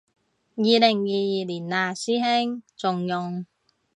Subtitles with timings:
[0.03, 0.09] 二零二
[0.83, 3.45] 二年嘞師兄，仲用